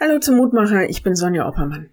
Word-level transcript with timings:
Hallo 0.00 0.20
zum 0.20 0.36
Mutmacher, 0.36 0.88
ich 0.88 1.02
bin 1.02 1.16
Sonja 1.16 1.48
Oppermann. 1.48 1.90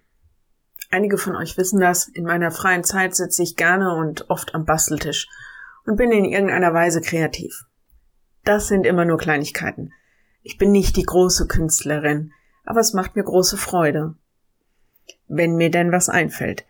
Einige 0.92 1.18
von 1.18 1.34
euch 1.34 1.58
wissen 1.58 1.80
das, 1.80 2.06
in 2.06 2.22
meiner 2.22 2.52
freien 2.52 2.84
Zeit 2.84 3.16
sitze 3.16 3.42
ich 3.42 3.56
gerne 3.56 3.96
und 3.96 4.30
oft 4.30 4.54
am 4.54 4.64
Basteltisch 4.64 5.26
und 5.86 5.96
bin 5.96 6.12
in 6.12 6.24
irgendeiner 6.24 6.72
Weise 6.72 7.00
kreativ. 7.00 7.64
Das 8.44 8.68
sind 8.68 8.86
immer 8.86 9.04
nur 9.04 9.18
Kleinigkeiten. 9.18 9.92
Ich 10.44 10.56
bin 10.56 10.70
nicht 10.70 10.96
die 10.96 11.02
große 11.02 11.48
Künstlerin, 11.48 12.30
aber 12.64 12.78
es 12.78 12.92
macht 12.92 13.16
mir 13.16 13.24
große 13.24 13.56
Freude. 13.56 14.14
Wenn 15.26 15.56
mir 15.56 15.72
denn 15.72 15.90
was 15.90 16.08
einfällt. 16.08 16.64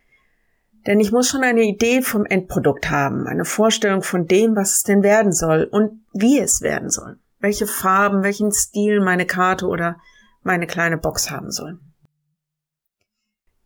Denn 0.86 1.00
ich 1.00 1.12
muss 1.12 1.28
schon 1.28 1.44
eine 1.44 1.64
Idee 1.64 2.00
vom 2.00 2.24
Endprodukt 2.24 2.88
haben, 2.88 3.26
eine 3.26 3.44
Vorstellung 3.44 4.02
von 4.02 4.26
dem, 4.26 4.56
was 4.56 4.76
es 4.76 4.82
denn 4.84 5.02
werden 5.02 5.32
soll 5.32 5.64
und 5.64 6.00
wie 6.14 6.38
es 6.38 6.62
werden 6.62 6.88
soll. 6.88 7.18
Welche 7.40 7.66
Farben, 7.66 8.22
welchen 8.22 8.52
Stil 8.52 9.02
meine 9.02 9.26
Karte 9.26 9.66
oder 9.66 9.98
meine 10.46 10.66
kleine 10.66 10.96
Box 10.96 11.30
haben 11.30 11.50
soll. 11.50 11.78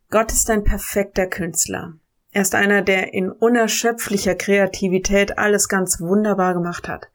Gott 0.09 0.31
ist 0.33 0.49
ein 0.49 0.65
perfekter 0.65 1.27
Künstler. 1.27 1.93
Er 2.31 2.41
ist 2.41 2.55
einer, 2.55 2.81
der 2.81 3.13
in 3.13 3.31
unerschöpflicher 3.31 4.35
Kreativität 4.35 5.37
alles 5.37 5.69
ganz 5.69 6.01
wunderbar 6.01 6.53
gemacht 6.53 6.89
hat. 6.89 7.07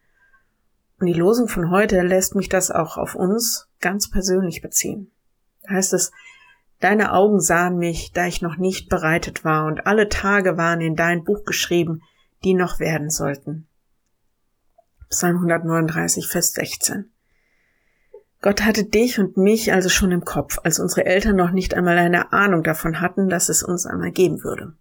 Und 0.98 1.06
die 1.06 1.12
Losung 1.12 1.48
von 1.48 1.70
heute 1.70 2.00
lässt 2.00 2.34
mich 2.34 2.48
das 2.48 2.70
auch 2.70 2.96
auf 2.96 3.14
uns 3.14 3.68
ganz 3.80 4.10
persönlich 4.10 4.62
beziehen. 4.62 5.10
Da 5.62 5.74
heißt 5.74 5.92
es, 5.92 6.12
Deine 6.80 7.12
Augen 7.12 7.40
sahen 7.40 7.78
mich, 7.78 8.12
da 8.12 8.26
ich 8.26 8.42
noch 8.42 8.58
nicht 8.58 8.90
bereitet 8.90 9.44
war, 9.44 9.66
und 9.66 9.86
alle 9.86 10.08
Tage 10.10 10.58
waren 10.58 10.82
in 10.82 10.94
dein 10.94 11.24
Buch 11.24 11.44
geschrieben, 11.44 12.02
die 12.44 12.52
noch 12.52 12.80
werden 12.80 13.08
sollten. 13.08 13.66
Psalm 15.08 15.36
139, 15.36 16.28
Vers 16.28 16.52
16. 16.52 17.10
Gott 18.42 18.62
hatte 18.62 18.84
dich 18.84 19.18
und 19.18 19.36
mich 19.36 19.72
also 19.72 19.88
schon 19.88 20.12
im 20.12 20.24
Kopf, 20.24 20.58
als 20.62 20.78
unsere 20.78 21.06
Eltern 21.06 21.36
noch 21.36 21.50
nicht 21.50 21.74
einmal 21.74 21.98
eine 21.98 22.32
Ahnung 22.32 22.62
davon 22.62 23.00
hatten, 23.00 23.28
dass 23.28 23.48
es 23.48 23.62
uns 23.62 23.86
einmal 23.86 24.12
geben 24.12 24.44
würde. 24.44 24.74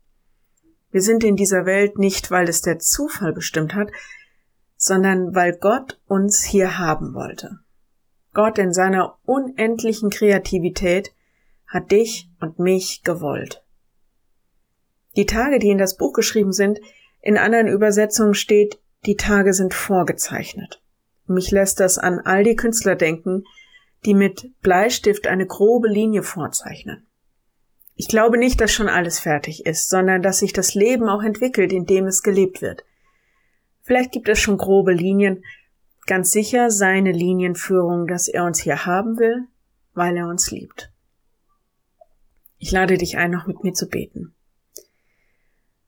Wir 0.92 1.02
sind 1.02 1.24
in 1.24 1.36
dieser 1.36 1.66
Welt 1.66 1.98
nicht, 1.98 2.32
weil 2.32 2.48
es 2.48 2.62
der 2.62 2.80
Zufall 2.80 3.34
bestimmt 3.34 3.76
hat, 3.76 3.90
sondern 4.78 5.34
weil 5.36 5.58
Gott 5.58 6.00
uns 6.08 6.44
hier 6.44 6.78
haben 6.78 7.14
wollte. 7.14 7.60
Gott 8.34 8.60
in 8.60 8.74
seiner 8.74 9.18
unendlichen 9.24 10.10
Kreativität 10.10 11.14
hat 11.68 11.92
dich 11.92 12.30
und 12.40 12.60
mich 12.60 13.04
gewollt. 13.04 13.64
Die 15.16 15.26
Tage, 15.26 15.60
die 15.60 15.70
in 15.70 15.78
das 15.78 15.98
Buch 15.98 16.14
geschrieben 16.14 16.52
sind, 16.52 16.80
in 17.22 17.38
anderen 17.38 17.68
Übersetzungen 17.68 18.34
steht, 18.34 18.80
die 19.06 19.16
Tage 19.16 19.54
sind 19.54 19.74
vorgezeichnet. 19.74 20.82
Mich 21.28 21.52
lässt 21.52 21.80
das 21.80 21.98
an 21.98 22.20
all 22.20 22.44
die 22.44 22.56
Künstler 22.56 22.96
denken, 22.96 23.44
die 24.06 24.14
mit 24.14 24.52
Bleistift 24.62 25.28
eine 25.28 25.48
grobe 25.48 25.88
Linie 25.88 26.24
vorzeichnen. 26.24 27.08
Ich 27.96 28.08
glaube 28.08 28.38
nicht, 28.38 28.60
dass 28.62 28.72
schon 28.72 28.90
alles 28.90 29.20
fertig 29.20 29.66
ist, 29.66 29.90
sondern 29.90 30.22
dass 30.22 30.40
sich 30.40 30.54
das 30.54 30.76
Leben 30.76 31.08
auch 31.08 31.24
entwickelt, 31.24 31.72
indem 31.72 32.08
es 32.08 32.22
gelebt 32.22 32.62
wird. 32.62 32.84
Vielleicht 33.82 34.12
gibt 34.12 34.28
es 34.30 34.40
schon 34.40 34.58
grobe 34.58 34.94
Linien, 34.94 35.44
ganz 36.06 36.32
sicher 36.32 36.70
seine 36.72 37.12
Linienführung, 37.12 38.08
dass 38.08 38.28
er 38.28 38.44
uns 38.44 38.60
hier 38.60 38.86
haben 38.86 39.18
will, 39.18 39.48
weil 39.94 40.18
er 40.18 40.28
uns 40.28 40.52
liebt. 40.52 40.92
Ich 42.58 42.72
lade 42.72 42.98
dich 42.98 43.18
ein, 43.18 43.32
noch 43.32 43.48
mit 43.48 43.64
mir 43.64 43.74
zu 43.74 43.88
beten. 43.88 44.34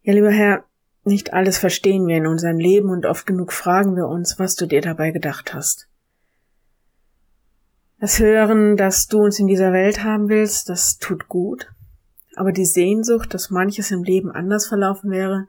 Ja, 0.01 0.13
lieber 0.13 0.31
Herr, 0.31 0.63
nicht 1.07 1.33
alles 1.33 1.57
verstehen 1.57 2.05
wir 2.05 2.17
in 2.17 2.27
unserem 2.27 2.59
Leben 2.59 2.89
und 2.89 3.05
oft 3.05 3.25
genug 3.25 3.51
fragen 3.51 3.95
wir 3.95 4.07
uns, 4.07 4.37
was 4.37 4.55
du 4.55 4.67
dir 4.67 4.81
dabei 4.81 5.11
gedacht 5.11 5.53
hast. 5.53 5.87
Das 7.99 8.19
Hören, 8.19 8.77
dass 8.77 9.07
du 9.07 9.19
uns 9.23 9.39
in 9.39 9.47
dieser 9.47 9.73
Welt 9.73 10.03
haben 10.03 10.29
willst, 10.29 10.69
das 10.69 10.99
tut 10.99 11.27
gut, 11.27 11.71
aber 12.35 12.51
die 12.51 12.65
Sehnsucht, 12.65 13.33
dass 13.33 13.49
manches 13.49 13.89
im 13.89 14.03
Leben 14.03 14.31
anders 14.31 14.67
verlaufen 14.67 15.09
wäre, 15.09 15.47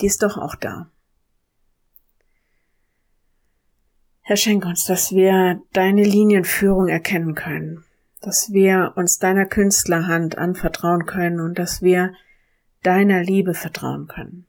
die 0.00 0.06
ist 0.06 0.22
doch 0.22 0.36
auch 0.36 0.54
da. 0.54 0.90
Herr, 4.20 4.36
schenk 4.36 4.64
uns, 4.64 4.84
dass 4.84 5.10
wir 5.10 5.60
deine 5.72 6.04
Linienführung 6.04 6.86
erkennen 6.86 7.34
können, 7.34 7.84
dass 8.20 8.52
wir 8.52 8.92
uns 8.94 9.18
deiner 9.18 9.46
Künstlerhand 9.46 10.38
anvertrauen 10.38 11.04
können 11.06 11.40
und 11.40 11.58
dass 11.58 11.82
wir 11.82 12.12
deiner 12.82 13.24
Liebe 13.24 13.54
vertrauen 13.54 14.06
können 14.06 14.46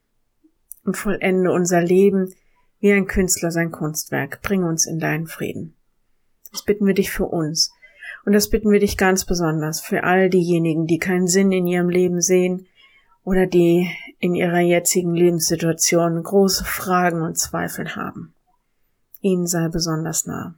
und 0.83 0.97
vollende 0.97 1.51
unser 1.51 1.81
Leben 1.81 2.33
wie 2.79 2.91
ein 2.91 3.07
Künstler 3.07 3.51
sein 3.51 3.71
Kunstwerk. 3.71 4.41
Bring 4.41 4.63
uns 4.63 4.85
in 4.85 4.99
deinen 4.99 5.27
Frieden. 5.27 5.75
Das 6.51 6.63
bitten 6.63 6.85
wir 6.85 6.93
dich 6.93 7.11
für 7.11 7.25
uns. 7.25 7.71
Und 8.25 8.33
das 8.33 8.49
bitten 8.49 8.71
wir 8.71 8.79
dich 8.79 8.97
ganz 8.97 9.25
besonders 9.25 9.81
für 9.81 10.03
all 10.03 10.29
diejenigen, 10.29 10.85
die 10.85 10.99
keinen 10.99 11.27
Sinn 11.27 11.51
in 11.51 11.65
ihrem 11.65 11.89
Leben 11.89 12.21
sehen 12.21 12.67
oder 13.23 13.45
die 13.45 13.89
in 14.19 14.35
ihrer 14.35 14.59
jetzigen 14.59 15.15
Lebenssituation 15.15 16.21
große 16.21 16.65
Fragen 16.65 17.21
und 17.21 17.37
Zweifel 17.37 17.95
haben. 17.95 18.33
Ihnen 19.21 19.47
sei 19.47 19.67
besonders 19.69 20.25
nah. 20.25 20.55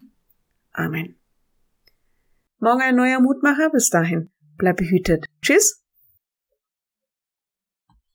Amen. 0.71 1.15
Morgen 2.59 2.81
ein 2.81 2.95
neuer 2.95 3.19
Mutmacher. 3.19 3.69
Bis 3.69 3.89
dahin. 3.89 4.29
Bleib 4.57 4.77
behütet. 4.77 5.25
Tschüss. 5.41 5.82